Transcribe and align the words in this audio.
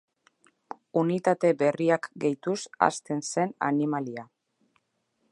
Unitate 1.01 1.51
berriak 1.59 2.09
gehituz 2.23 2.57
hazten 2.87 3.21
zen 3.27 3.53
animalia. 3.69 4.25